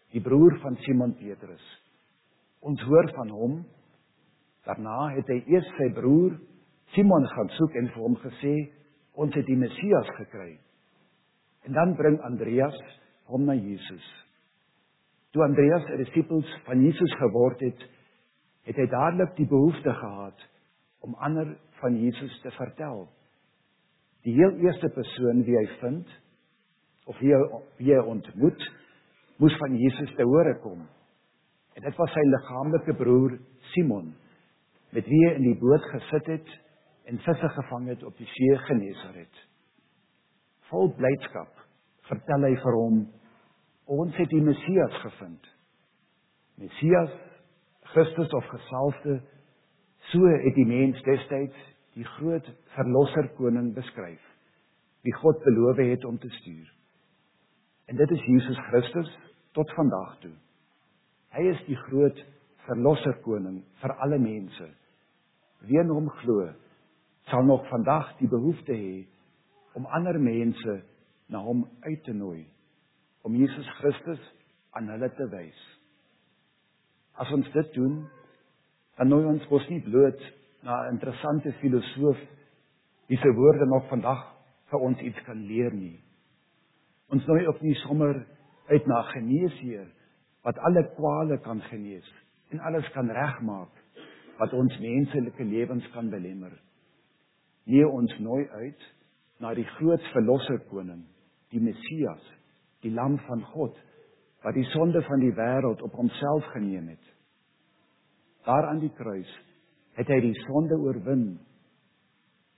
die 0.10 0.24
broer 0.26 0.58
van 0.64 0.78
Simon 0.88 1.14
Petrus. 1.20 1.66
Ons 2.66 2.82
hoor 2.90 3.12
van 3.16 3.30
hom. 3.30 3.60
Daarna 4.66 5.12
het 5.14 5.30
hy 5.30 5.44
eers 5.54 5.70
sy 5.78 5.92
broer 5.96 6.34
Simon 6.96 7.28
gaan 7.30 7.52
soek 7.60 7.78
en 7.78 7.92
vir 7.94 8.02
hom 8.02 8.18
gesê, 8.24 8.56
"Ons 9.14 9.36
het 9.36 9.46
die 9.46 9.56
Messias 9.56 10.10
gekry." 10.18 10.58
En 11.66 11.74
dan 11.74 11.96
bring 11.96 12.20
Andreas 12.22 12.76
hom 13.26 13.46
na 13.46 13.54
Jesus. 13.54 14.08
Toe 15.32 15.44
Andreas 15.44 15.86
'n 15.86 15.98
disipel 15.98 16.44
van 16.66 16.82
Jesus 16.82 17.14
geword 17.14 17.60
het, 17.60 17.82
het 18.64 18.76
hy 18.76 18.86
dadelik 18.86 19.36
die 19.36 19.48
behoefte 19.48 19.94
gehad 19.94 20.48
om 21.00 21.16
ander 21.16 21.58
van 21.80 22.02
Jesus 22.02 22.40
te 22.42 22.52
vertel. 22.52 23.08
Die 24.22 24.34
heel 24.34 24.58
eerste 24.58 24.90
persoon 24.90 25.44
wie 25.44 25.58
hy 25.58 25.68
vind 25.80 26.08
of 27.06 27.20
wie 27.20 27.36
wie 27.78 27.94
hy 27.94 28.02
ontmoet, 28.06 28.66
moes 29.38 29.58
van 29.58 29.78
Jesus 29.78 30.16
te 30.16 30.24
hore 30.24 30.60
kom. 30.60 30.82
En 31.74 31.84
dit 31.84 31.96
was 31.96 32.12
sy 32.14 32.26
liggaamlike 32.26 32.94
broer 32.94 33.38
Simon 33.74 34.16
met 34.90 35.06
wie 35.06 35.22
hy 35.28 35.36
in 35.38 35.46
die 35.46 35.60
boot 35.60 35.86
gesit 35.94 36.26
het 36.26 36.50
en 37.06 37.22
visse 37.22 37.50
gevang 37.50 37.88
het 37.88 38.04
op 38.04 38.18
die 38.18 38.28
see 38.28 38.58
Genesaret. 38.58 39.46
Vol 40.70 40.92
blydskap 40.98 41.54
vertel 42.10 42.50
hy 42.50 42.56
vir 42.56 42.78
hom 42.82 43.00
ons 43.90 44.16
het 44.18 44.30
die 44.30 44.42
Messias 44.46 44.96
gevind. 45.02 45.46
Messias, 46.62 47.14
Christus 47.94 48.34
of 48.38 48.46
gesalfde, 48.52 49.20
so 50.12 50.30
het 50.30 50.56
die 50.58 50.68
mens 50.68 51.00
destyds 51.08 51.58
die 51.98 52.06
groot 52.18 52.46
verlosser 52.76 53.32
koning 53.38 53.72
beskryf 53.76 54.26
wie 55.08 55.14
God 55.16 55.40
beloof 55.46 55.78
het 55.80 56.04
om 56.06 56.18
te 56.20 56.30
stuur. 56.42 56.68
En 57.88 57.96
dit 57.96 58.12
is 58.12 58.26
Jesus 58.28 58.58
Christus 58.68 59.10
tot 59.56 59.72
vandag 59.74 60.18
toe. 60.20 60.34
Hy 61.32 61.46
is 61.54 61.62
die 61.70 61.78
groot 61.88 62.20
verlosser 62.68 63.16
koning 63.24 63.62
vir 63.80 63.96
alle 64.04 64.20
mense. 64.20 64.68
Wie 65.66 65.80
in 65.80 65.94
hom 65.94 66.12
glo, 66.20 66.50
sal 67.32 67.48
nog 67.48 67.64
vandag 67.72 68.12
die 68.20 68.28
behoefte 68.28 68.76
hê 68.76 69.00
om 69.80 69.88
ander 69.88 70.20
mense 70.20 70.82
na 71.32 71.42
hom 71.46 71.64
uit 71.88 72.04
te 72.04 72.14
nooi 72.14 72.44
om 73.22 73.36
Jesus 73.36 73.68
Christus 73.80 74.22
aan 74.78 74.90
hulle 74.94 75.10
te 75.18 75.28
wys. 75.32 75.62
As 77.20 77.32
ons 77.36 77.48
dit 77.54 77.74
doen, 77.76 78.02
dan 79.00 79.12
nooi 79.12 79.26
ons 79.28 79.48
mos 79.52 79.66
nie 79.70 79.82
bloot 79.84 80.22
na 80.64 80.84
'n 80.84 80.94
interessante 80.96 81.52
filosoof 81.62 82.20
wie 83.08 83.18
se 83.18 83.32
woorde 83.34 83.66
nog 83.66 83.88
vandag 83.88 84.22
vir 84.70 84.80
ons 84.80 85.00
iets 85.00 85.22
kan 85.26 85.40
leer 85.48 85.74
nie. 85.74 86.00
Ons 87.10 87.26
nooi 87.26 87.48
ook 87.48 87.62
nie 87.62 87.76
sommer 87.76 88.26
uit 88.68 88.86
na 88.86 89.02
geneesheer 89.02 89.88
wat 90.46 90.58
alle 90.58 90.84
kwale 90.96 91.38
kan 91.38 91.62
genees 91.62 92.14
en 92.50 92.60
alles 92.60 92.90
kan 92.94 93.10
regmaak 93.10 93.74
wat 94.38 94.54
ons 94.54 94.80
menslike 94.80 95.44
lewens 95.44 95.90
kan 95.92 96.10
belemmer. 96.10 96.54
Nee, 97.66 97.88
ons 97.88 98.14
nooi 98.20 98.48
uit 98.48 98.86
na 99.40 99.54
die 99.54 99.68
groot 99.78 100.04
verlosser 100.14 100.60
koning, 100.70 101.04
die 101.52 101.62
Messias, 101.62 102.24
die 102.86 102.92
lam 102.94 103.18
van 103.28 103.44
God 103.54 103.78
wat 104.44 104.56
die 104.56 104.68
sonde 104.72 105.02
van 105.04 105.20
die 105.20 105.34
wêreld 105.36 105.82
op 105.84 105.96
homself 106.00 106.46
geneem 106.54 106.88
het. 106.94 107.06
Daar 108.48 108.70
aan 108.70 108.80
die 108.80 108.94
kruis 108.96 109.32
het 110.00 110.08
hy 110.08 110.20
die 110.24 110.38
sonde 110.46 110.78
oorwin 110.80 111.26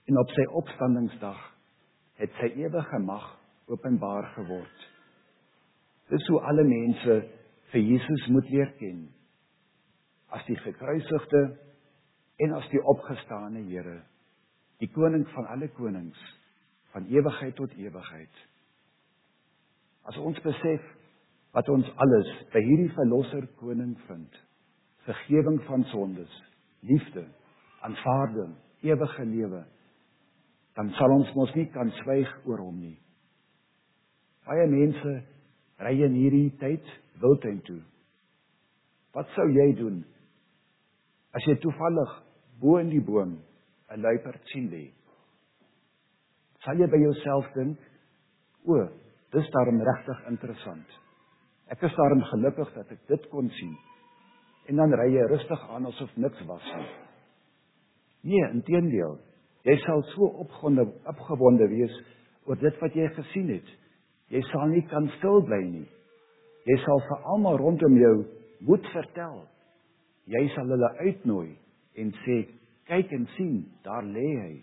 en 0.06 0.18
op 0.18 0.30
sy 0.36 0.44
opstandingsdag 0.62 1.40
het 2.22 2.38
sy 2.38 2.52
ewige 2.62 3.00
mag 3.02 3.24
openbaar 3.72 4.28
geword. 4.36 4.86
Dis 6.12 6.26
hoe 6.30 6.40
alle 6.46 6.64
mense 6.68 7.18
vir 7.72 7.80
Jesus 7.80 8.26
moet 8.28 8.48
leer 8.52 8.70
ken. 8.78 9.06
As 10.32 10.44
die 10.48 10.58
gekruisigde 10.60 11.42
en 12.42 12.54
as 12.58 12.68
die 12.72 12.82
opgestane 12.94 13.64
Here, 13.68 14.00
die 14.82 14.90
koning 14.92 15.24
van 15.34 15.48
alle 15.54 15.68
konings, 15.76 16.18
van 16.92 17.06
ewigheid 17.08 17.54
tot 17.56 17.72
ewigheid. 17.78 18.40
As 20.08 20.18
ons 20.18 20.38
besef 20.42 20.88
wat 21.54 21.68
ons 21.68 21.88
alles 22.02 22.30
by 22.52 22.62
hierdie 22.64 22.90
verlosser 22.96 23.46
koning 23.60 23.94
vind, 24.08 24.40
vergifnis 25.06 25.62
van 25.68 25.84
sondes, 25.90 26.32
liefde, 26.88 27.26
aanvaarding, 27.86 28.54
ewige 28.82 29.26
lewe, 29.28 29.62
dan 30.76 30.90
sal 30.96 31.12
ons 31.12 31.30
mos 31.36 31.52
nie 31.54 31.68
kan 31.74 31.90
swyg 32.00 32.30
oor 32.48 32.62
hom 32.64 32.78
nie. 32.80 32.96
Baie 34.48 34.66
mense 34.70 35.12
ry 35.82 35.92
in 36.06 36.16
hierdie 36.16 36.50
tyd 36.62 36.88
wildtuin 37.22 37.60
toe. 37.66 37.80
Wat 39.12 39.28
sou 39.36 39.46
jy 39.52 39.68
doen 39.78 40.00
as 41.36 41.44
jy 41.48 41.58
toevallig 41.60 42.16
bo 42.60 42.78
in 42.80 42.90
die 42.90 43.04
boom 43.04 43.38
'n 43.92 44.00
luiperd 44.00 44.40
sien 44.52 44.70
lê? 44.70 44.90
Sal 46.64 46.78
jy 46.78 46.86
by 46.86 46.98
jouself 46.98 47.46
dink: 47.54 47.78
"O, 48.66 48.88
dis 49.32 49.48
darem 49.54 49.80
regtig 49.80 50.26
interessant. 50.28 50.98
Ek 51.72 51.82
is 51.82 51.94
darem 51.96 52.22
gelukkig 52.32 52.74
dat 52.74 52.90
ek 52.92 53.06
dit 53.08 53.28
kon 53.30 53.48
sien." 53.50 53.76
En 54.70 54.76
dan 54.78 54.94
ry 54.94 55.08
jy 55.10 55.26
rustig 55.26 55.62
aan 55.70 55.86
asof 55.86 56.10
niks 56.16 56.44
was 56.46 56.66
nie. 56.76 56.90
Nee, 58.22 58.50
inteendeel, 58.54 59.16
jy 59.66 59.74
sal 59.82 60.02
so 60.12 60.28
opgewonde 60.44 60.86
opgewonde 61.10 61.66
wees 61.72 61.94
oor 62.46 62.58
dit 62.60 62.78
wat 62.80 62.94
jy 62.94 63.08
gesien 63.16 63.48
het. 63.50 63.72
Jy 64.30 64.42
sal 64.52 64.70
nie 64.70 64.84
kan 64.90 65.08
stil 65.18 65.42
bly 65.46 65.60
nie. 65.66 65.88
Jy 66.70 66.76
sal 66.84 67.02
vir 67.08 67.26
almal 67.34 67.58
rondom 67.58 67.96
jou 67.98 68.14
moet 68.68 68.86
vertel. 68.94 69.42
Jy 70.30 70.44
sal 70.54 70.70
hulle 70.70 70.90
uitnooi 71.02 71.56
en 71.98 72.12
sê, 72.24 72.36
"Kyk 72.86 73.12
en 73.12 73.26
sien, 73.36 73.66
daar 73.82 74.04
lê 74.04 74.28
hy." 74.40 74.62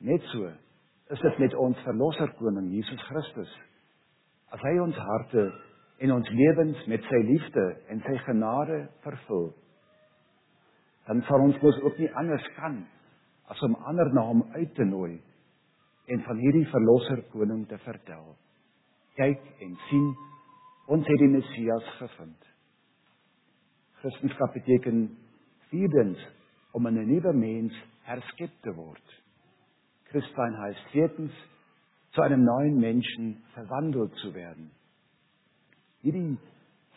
Net 0.00 0.22
so 0.32 0.50
is 1.10 1.22
dit 1.22 1.38
met 1.38 1.54
ons 1.54 1.84
verlosser 1.84 2.32
koning 2.40 2.70
Jesus 2.74 3.02
Christus. 3.08 3.52
As 4.54 4.62
hy 4.62 4.74
ons 4.82 4.96
harte 4.96 5.46
en 6.02 6.12
ons 6.16 6.30
lewens 6.30 6.82
met 6.90 7.02
sy 7.10 7.20
liefde 7.28 7.66
en 7.92 8.02
sy 8.06 8.16
genade 8.26 8.80
vervul, 9.04 9.50
dan 11.06 11.22
sal 11.28 11.44
ons 11.46 11.58
mos 11.62 11.78
ook 11.86 11.98
nie 12.02 12.10
anders 12.18 12.46
kan 12.56 12.80
as 13.50 13.62
om 13.62 13.78
ander 13.86 14.10
na 14.14 14.26
hom 14.26 14.42
uit 14.56 14.72
te 14.74 14.84
nooi 14.84 15.14
en 16.10 16.22
van 16.26 16.38
hierdie 16.42 16.66
verlosser 16.70 17.22
koning 17.32 17.62
te 17.70 17.78
vertel. 17.86 18.34
Kyk 19.16 19.42
en 19.64 19.76
sien 19.88 20.10
Ons 20.86 21.06
het 21.10 21.18
die 21.18 21.30
Messias 21.30 21.86
gevind. 21.98 22.50
Christendom 23.98 24.52
beteken 24.54 24.98
vierdens 25.72 26.20
om 26.78 26.86
in 26.86 26.98
'n 26.98 27.08
nuwe 27.08 27.32
mens 27.32 27.74
herskep 28.02 28.52
te 28.62 28.74
word. 28.74 29.25
Christsein 30.10 30.58
heißt 30.58 30.90
viertens 30.92 31.32
zu 32.12 32.22
einem 32.22 32.44
neuen 32.44 32.78
Menschen 32.78 33.42
verwandelt 33.54 34.14
zu 34.22 34.34
werden. 34.34 34.70
Hierdie 36.00 36.38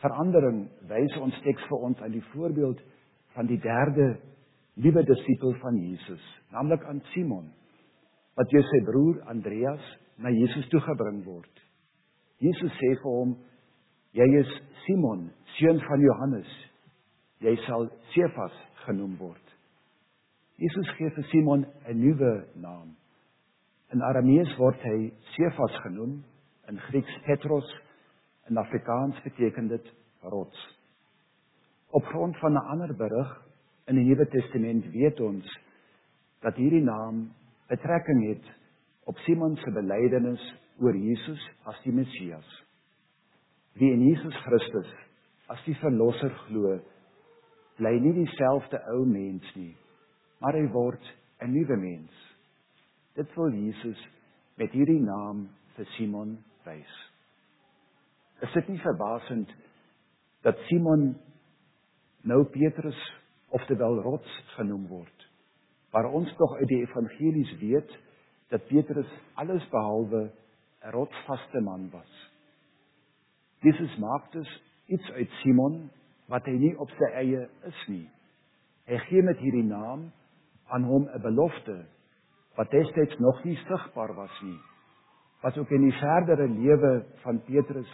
verandering 0.02 0.70
wys 0.88 1.16
ons 1.20 1.36
teks 1.44 1.64
vir 1.68 1.86
ons 1.90 2.02
aan 2.02 2.14
die 2.16 2.24
voorbeeld 2.32 2.82
van 3.36 3.50
die 3.50 3.60
derde 3.60 4.20
liewe 4.80 5.04
disipel 5.04 5.56
van 5.60 5.76
Jesus, 5.82 6.24
naamlik 6.52 6.84
aan 6.88 7.02
Simon, 7.14 7.50
wat 8.40 8.48
deur 8.54 8.64
sy 8.64 8.80
broer 8.88 9.20
Andreas 9.34 9.92
na 10.24 10.32
Jesus 10.32 10.70
toe 10.72 10.80
gebring 10.86 11.24
word. 11.26 11.52
Jesus 12.40 12.72
sê 12.80 12.94
vir 13.02 13.12
hom: 13.12 13.36
"Jy 14.16 14.28
is 14.40 14.52
Simon, 14.86 15.30
seun 15.58 15.82
van 15.84 16.02
Johannes. 16.02 16.52
Jy 17.44 17.56
sal 17.68 17.90
Sefas 18.14 18.56
genoem 18.86 19.18
word." 19.20 19.49
Jesus 20.60 20.90
gee 20.98 21.08
vir 21.16 21.24
Simon 21.32 21.66
'n 21.88 22.00
nuwe 22.00 22.46
naam. 22.56 22.96
In 23.94 24.02
Aramees 24.02 24.58
word 24.58 24.82
hy 24.84 25.12
Sefas 25.32 25.78
genoem, 25.86 26.24
in 26.68 26.80
Grieks 26.90 27.16
Petros, 27.24 27.70
in 28.50 28.58
Afrikaans 28.58 29.22
beteken 29.24 29.68
dit 29.68 29.88
rots. 30.22 30.78
Op 31.90 32.04
grond 32.06 32.38
van 32.38 32.54
'n 32.54 32.68
ander 32.74 32.96
berig 32.96 33.46
in 33.88 33.96
die 33.96 34.04
Nuwe 34.04 34.28
Testament 34.28 34.92
weet 34.92 35.20
ons 35.20 35.60
dat 36.42 36.56
hierdie 36.56 36.84
naam 36.84 37.32
betrekking 37.68 38.28
het 38.28 38.46
op 39.04 39.18
Simon 39.18 39.56
se 39.56 39.72
belydenis 39.72 40.54
oor 40.80 40.96
Jesus 40.96 41.50
as 41.64 41.82
die 41.84 41.94
Messias. 41.94 42.66
Wie 43.74 43.92
in 43.92 44.08
Jesus 44.08 44.36
Christus 44.36 44.94
as 45.48 45.64
die 45.64 45.76
verlosser 45.76 46.36
glo, 46.48 46.80
bly 47.78 48.00
nie 48.00 48.14
dieselfde 48.14 48.84
ou 48.94 49.06
mens 49.06 49.56
nie, 49.56 49.76
maar 50.40 50.54
hy 50.54 50.68
word 50.72 51.04
'n 51.40 51.52
nuwe 51.52 51.78
mens. 51.78 52.12
Dit 53.14 53.34
wil 53.36 53.52
Jesus 53.52 54.08
met 54.56 54.72
hierdie 54.72 55.02
naam 55.02 55.50
vir 55.76 55.86
Simon 55.86 56.38
wys. 56.64 56.94
Is 58.42 58.54
dit 58.54 58.68
nie 58.68 58.80
verbasend 58.80 59.52
dat 60.42 60.58
Simon 60.68 61.16
nou 62.22 62.44
Petrus 62.44 63.00
oftewel 63.50 64.02
rots 64.02 64.44
genoem 64.56 64.88
word. 64.88 65.28
Maar 65.92 66.12
ons 66.12 66.36
tog 66.38 66.56
uit 66.60 66.68
die 66.68 66.82
evangelies 66.82 67.58
weet 67.60 67.98
dat 68.50 68.68
Petrus 68.68 69.10
alles 69.34 69.70
behalwe 69.70 70.32
'n 70.84 70.92
rotsvaste 70.92 71.60
man 71.62 71.90
was. 71.90 72.32
Jesus 73.60 73.98
maak 73.98 74.32
dus 74.32 74.62
iets 74.86 75.12
uit 75.12 75.30
Simon 75.30 75.90
wat 76.26 76.46
hy 76.46 76.52
nie 76.52 76.78
op 76.78 76.90
sy 76.90 77.12
eie 77.14 77.50
is 77.68 77.88
nie. 77.88 78.10
Hy 78.86 78.98
gee 78.98 79.22
met 79.22 79.38
hierdie 79.38 79.64
naam 79.64 80.12
aan 80.70 80.84
hom 80.84 81.08
'n 81.08 81.22
belofte 81.22 81.86
wat 82.56 82.72
destyds 82.72 83.18
nog 83.20 83.44
nie 83.44 83.56
sigbaar 83.56 84.14
was 84.14 84.42
nie. 84.42 84.60
Wat 85.42 85.58
ook 85.58 85.70
in 85.70 85.82
die 85.82 85.98
verdere 85.98 86.48
lewe 86.48 87.06
van 87.22 87.42
Petrus 87.44 87.92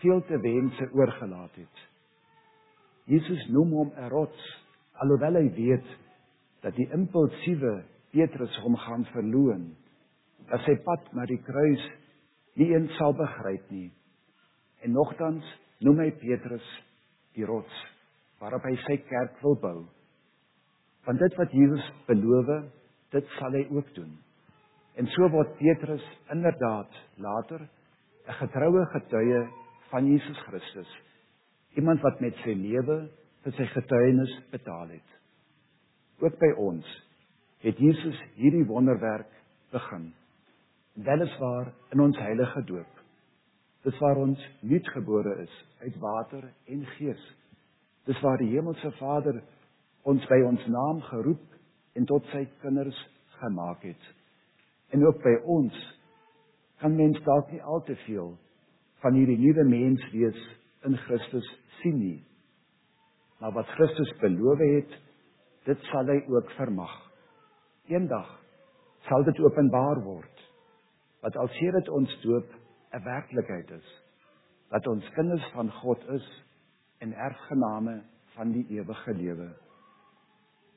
veel 0.00 0.24
te 0.24 0.38
wense 0.40 0.88
oorgelaat 0.92 1.54
het. 1.54 1.76
Jesus 3.04 3.48
noem 3.48 3.70
hom 3.70 3.92
'n 3.96 4.08
rots 4.08 4.66
alhoewel 4.92 5.34
hy 5.34 5.50
weet 5.54 5.88
dat 6.60 6.74
die 6.76 6.88
impulsiewe 6.92 7.84
Petrus 8.10 8.56
hom 8.64 8.76
gaan 8.76 9.04
verloon. 9.04 9.76
Dat 10.48 10.60
sy 10.60 10.76
pad 10.76 11.12
na 11.12 11.26
die 11.26 11.42
kruis 11.42 11.90
nie 12.54 12.72
eens 12.74 12.96
sal 12.96 13.12
begryp 13.12 13.70
nie. 13.70 13.90
En 14.82 14.92
nogtans 14.92 15.44
noem 15.78 15.98
hy 15.98 16.10
Petrus 16.10 16.66
die 17.34 17.44
rots 17.44 17.84
waarop 18.40 18.62
hy 18.62 18.76
sy 18.76 18.96
kerk 19.08 19.42
wil 19.42 19.56
bou. 19.60 19.78
Want 21.06 21.18
dit 21.22 21.34
wat 21.38 21.52
Jesus 21.54 21.92
beloof, 22.06 22.48
dit 23.14 23.34
sal 23.38 23.54
hy 23.54 23.66
ook 23.70 23.94
doen. 23.94 24.10
En 24.98 25.06
so 25.14 25.28
word 25.30 25.56
Petrus 25.60 26.04
inderdaad 26.34 26.90
later 27.22 27.68
'n 28.26 28.38
getroue 28.40 28.86
getuie 28.86 29.46
van 29.90 30.06
Jesus 30.06 30.38
Christus. 30.38 30.90
Iemand 31.74 32.00
wat 32.00 32.20
met 32.20 32.34
sy 32.34 32.54
lewe 32.54 33.08
vir 33.42 33.52
sy 33.52 33.66
getuienis 33.66 34.32
betaal 34.50 34.88
het. 34.88 35.10
Ook 36.18 36.38
by 36.38 36.50
ons 36.56 36.86
het 37.58 37.78
Jesus 37.78 38.22
hierdie 38.34 38.64
wonderwerk 38.66 39.30
begin. 39.70 40.12
Weliswaar 40.94 41.72
in 41.92 42.00
ons 42.00 42.18
heilige 42.18 42.64
doop. 42.64 42.92
Dis 43.82 43.98
waar 43.98 44.16
ons 44.16 44.48
nuutgebore 44.60 45.36
is 45.42 45.64
uit 45.80 45.98
water 45.98 46.48
en 46.66 46.86
gees. 46.86 47.36
Dis 48.04 48.20
waar 48.20 48.38
die 48.38 48.50
hemelse 48.50 48.90
Vader 48.98 49.42
ons 50.06 50.26
by 50.30 50.38
ons 50.46 50.66
naam 50.70 51.02
geroep 51.10 51.56
en 51.98 52.06
tot 52.06 52.24
sy 52.32 52.44
kinders 52.62 52.98
gemaak 53.40 53.82
het. 53.86 54.02
En 54.94 55.02
ook 55.06 55.18
by 55.24 55.34
ons 55.58 55.76
kan 56.80 56.94
mens 56.94 57.18
dalk 57.26 57.50
nie 57.50 57.62
al 57.62 57.82
te 57.88 57.96
veel 58.04 58.34
van 59.02 59.18
hierdie 59.18 59.38
nuwe 59.40 59.64
mens 59.68 60.04
wees 60.12 60.38
in 60.86 60.96
Christus 61.06 61.48
sien 61.80 61.98
nie. 61.98 62.20
Maar 63.40 63.52
wat 63.58 63.74
Christus 63.74 64.12
beloof 64.22 64.62
het, 64.62 64.96
dit 65.66 65.88
sal 65.90 66.08
hy 66.08 66.20
ook 66.30 66.54
vermag. 66.56 66.94
Eendag 67.90 68.30
sal 69.08 69.26
dit 69.26 69.42
openbaar 69.42 70.02
word 70.06 70.32
wat 71.24 71.36
alsee 71.42 71.72
dit 71.74 71.88
ons 71.90 72.12
doop 72.22 72.46
'n 72.94 73.02
werklikheid 73.02 73.70
is. 73.70 73.88
Dat 74.70 74.86
ons 74.86 75.08
kinders 75.14 75.46
van 75.52 75.70
God 75.70 76.08
is 76.08 76.26
en 76.98 77.12
erfgename 77.12 78.02
van 78.34 78.52
die 78.52 78.66
ewige 78.78 79.14
lewe. 79.14 79.65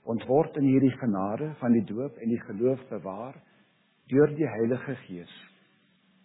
Ons 0.10 0.26
word 0.26 0.56
in 0.58 0.66
hierdie 0.66 0.96
genade 0.98 1.52
van 1.60 1.76
die 1.76 1.86
doop 1.86 2.16
en 2.18 2.32
die 2.32 2.42
geloof 2.48 2.82
bewaar 2.90 3.36
deur 4.10 4.32
die 4.34 4.48
Heilige 4.50 4.96
Gees. 5.04 5.34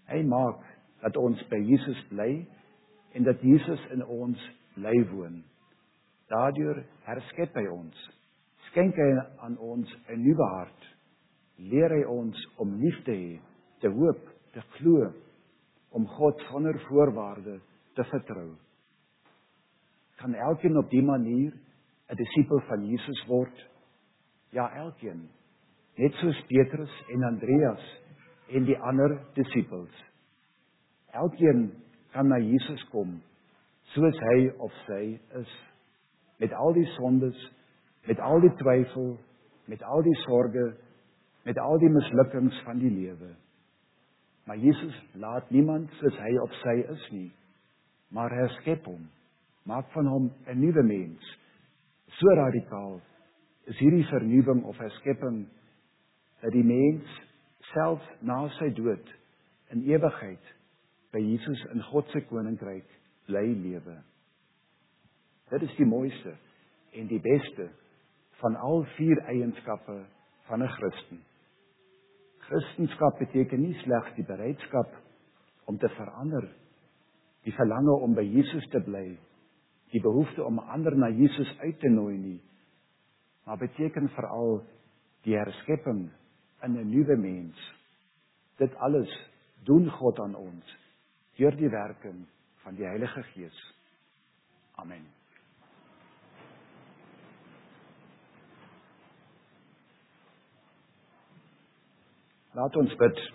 Hy 0.08 0.22
maak 0.24 0.62
dat 1.02 1.18
ons 1.20 1.40
by 1.50 1.58
Jesus 1.60 2.00
bly 2.08 2.30
en 3.12 3.26
dat 3.28 3.42
Jesus 3.44 3.82
in 3.92 4.00
ons 4.08 4.40
bly 4.78 4.94
woon. 5.10 5.42
Daardeur 6.32 6.80
herskep 7.04 7.58
hy 7.60 7.66
ons. 7.68 7.98
Skenk 8.70 8.96
hy 8.96 9.10
aan 9.44 9.58
ons 9.60 9.90
'n 10.08 10.16
nuwe 10.22 10.46
hart. 10.54 10.88
Leer 11.58 11.92
hy 11.92 12.04
ons 12.08 12.46
om 12.56 12.72
lief 12.80 13.04
te 13.04 13.12
hê, 13.12 13.40
te 13.80 13.88
hoop, 13.88 14.24
te 14.52 14.62
glo, 14.78 15.12
om 15.92 16.06
God 16.06 16.40
sonder 16.48 16.80
voorwaarde 16.88 17.60
te 17.94 18.04
vertrou. 18.04 18.56
Kan 20.16 20.34
elkeen 20.34 20.76
op 20.76 20.90
dié 20.90 21.02
manier 21.02 21.52
'n 22.08 22.16
disipel 22.16 22.60
van 22.60 22.86
Jesus 22.86 23.26
word? 23.28 23.73
Ja, 24.54 24.68
elkeen. 24.78 25.28
Net 25.98 26.14
soos 26.22 26.38
Petrus 26.46 26.92
en 27.10 27.24
Andreas 27.26 27.82
en 28.54 28.66
die 28.68 28.76
ander 28.86 29.16
disippels. 29.34 29.94
Elkeen 31.10 31.72
kan 32.14 32.28
na 32.30 32.38
Jesus 32.38 32.82
kom 32.92 33.16
soos 33.94 34.18
hy 34.30 34.48
of 34.62 34.74
sy 34.86 35.02
is 35.40 35.54
met 36.42 36.54
al 36.58 36.74
die 36.74 36.86
sondes, 36.96 37.38
met 38.06 38.18
al 38.22 38.42
die 38.42 38.52
twyfel, 38.58 39.14
met 39.70 39.82
al 39.86 40.02
die 40.06 40.16
sorges, 40.24 40.74
met 41.46 41.58
al 41.60 41.78
die 41.78 41.90
mislukkings 41.92 42.58
van 42.66 42.78
die 42.82 42.90
lewe. 42.90 43.30
Maar 44.46 44.58
Jesus 44.60 44.96
laat 45.18 45.50
niemand 45.54 45.90
soos 46.00 46.18
hy 46.20 46.32
of 46.42 46.54
sy 46.60 46.76
is 46.94 47.08
nie, 47.14 47.30
maar 48.14 48.34
hy 48.34 48.46
skep 48.60 48.86
hom, 48.86 49.02
maak 49.66 49.90
van 49.94 50.06
hom 50.10 50.30
'n 50.46 50.60
nuwe 50.60 50.82
mens. 50.82 51.34
So 52.18 52.34
radikaal 52.34 53.00
is 53.70 53.78
hierdie 53.80 54.06
vernuwing 54.10 54.64
of 54.68 54.78
herskepping 54.78 55.44
dat 56.42 56.52
die 56.52 56.64
mens 56.66 57.20
self 57.72 58.02
na 58.20 58.44
sy 58.58 58.68
dood 58.76 59.12
in 59.72 59.84
ewigheid 59.88 60.52
by 61.14 61.22
Jesus 61.22 61.62
in 61.72 61.82
God 61.90 62.10
se 62.12 62.20
koninkryk 62.28 62.88
bly 63.28 63.46
lewe. 63.62 63.96
Dit 65.52 65.64
is 65.64 65.76
die 65.78 65.88
mooiste 65.88 66.34
en 66.94 67.08
die 67.08 67.20
beste 67.22 67.70
van 68.42 68.56
al 68.60 68.84
vier 68.96 69.22
eienskappe 69.30 70.02
van 70.48 70.62
'n 70.62 70.74
Christen. 70.76 71.20
Christenskap 72.44 73.18
beteken 73.18 73.60
nie 73.60 73.74
slegs 73.80 74.14
die 74.16 74.24
bereidskap 74.24 74.90
om 75.64 75.78
te 75.78 75.88
verander, 75.88 76.48
die 77.44 77.54
verlange 77.56 77.94
om 78.04 78.14
by 78.14 78.22
Jesus 78.22 78.66
te 78.68 78.80
bly, 78.80 79.16
die 79.92 80.00
behoefte 80.00 80.44
om 80.44 80.58
ander 80.58 80.96
na 80.96 81.08
Jesus 81.08 81.58
uit 81.58 81.78
te 81.80 81.88
nooi 81.88 82.16
nie, 82.18 82.40
maar 83.44 83.58
beteken 83.58 84.08
veral 84.08 84.62
die 85.22 85.36
herskepping 85.36 86.10
in 86.62 86.76
'n 86.76 86.88
nuwe 86.88 87.16
mens. 87.16 87.74
Dit 88.56 88.74
alles 88.74 89.30
doen 89.64 89.90
God 89.90 90.20
aan 90.20 90.34
ons 90.34 90.76
deur 91.36 91.56
die 91.56 91.68
werking 91.68 92.26
van 92.62 92.74
die 92.74 92.84
Heilige 92.84 93.22
Gees. 93.22 93.74
Amen. 94.74 95.06
Laat 102.52 102.76
ons 102.76 102.96
bid. 102.96 103.32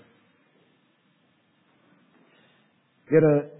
Here, 3.03 3.59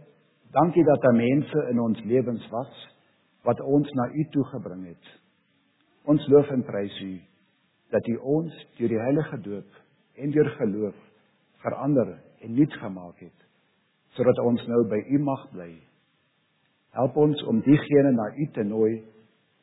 Dankie 0.51 0.83
dat 0.83 1.01
daar 1.01 1.15
mense 1.15 1.67
in 1.69 1.79
ons 1.79 1.99
lewens 2.03 2.47
was 2.49 2.87
wat 3.41 3.61
ons 3.61 3.91
na 3.91 4.09
U 4.11 4.27
toe 4.29 4.43
gebring 4.45 4.85
het. 4.87 5.09
Ons 6.09 6.25
loof 6.31 6.49
en 6.49 6.63
prys 6.65 6.95
U 7.05 7.11
dat 7.93 8.07
U 8.09 8.15
ons 8.37 8.55
deur 8.79 8.89
die 8.89 9.01
heilige 9.01 9.37
doop 9.45 9.77
en 10.23 10.31
deur 10.33 10.49
geloof 10.57 10.97
verander 11.61 12.15
en 12.41 12.55
nuut 12.57 12.73
gemaak 12.81 13.21
het 13.21 13.45
sodat 14.17 14.41
ons 14.41 14.63
nou 14.67 14.79
by 14.89 14.97
U 15.13 15.19
mag 15.21 15.43
bly. 15.53 15.69
Help 16.97 17.17
ons 17.21 17.43
om 17.51 17.61
diegene 17.61 18.11
na 18.15 18.25
U 18.33 18.47
te 18.55 18.65
nooi 18.65 19.03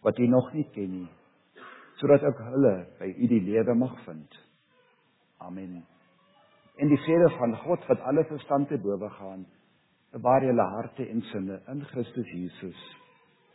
wat 0.06 0.18
U 0.22 0.28
nog 0.30 0.52
nie 0.54 0.66
ken 0.76 0.92
nie 1.00 1.08
sodat 1.98 2.22
ook 2.28 2.42
hulle 2.52 2.74
by 3.00 3.08
U 3.10 3.28
die 3.32 3.40
lewe 3.40 3.74
mag 3.74 3.96
vind. 4.04 4.38
Amen. 5.42 5.80
En 6.76 6.92
die 6.92 7.00
vrede 7.06 7.30
van 7.38 7.56
God 7.64 7.86
wat 7.88 8.04
alle 8.06 8.24
verstand 8.28 8.68
te 8.68 8.78
bowe 8.78 9.08
gaan, 9.18 9.46
bewaar 10.12 10.44
julle 10.44 10.68
harte 10.76 11.08
en 11.08 11.22
sinne 11.32 11.58
in 11.72 11.82
Christus 11.90 12.30
Jesus. 12.36 12.86